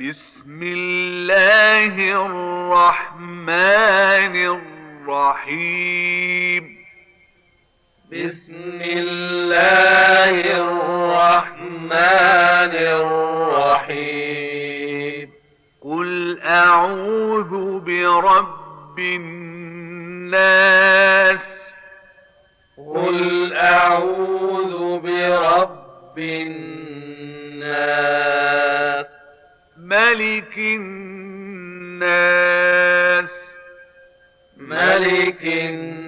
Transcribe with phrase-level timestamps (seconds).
[0.00, 3.50] بسم الله الرحمن
[5.06, 6.78] الرحيم.
[8.12, 11.92] بسم الله الرحمن
[13.84, 15.30] الرحيم.
[15.80, 20.34] قل أعوذ برب الناس.
[22.94, 28.13] قل أعوذ برب الناس.
[29.94, 32.04] ملك الناس.
[34.56, 36.02] ملك الناس.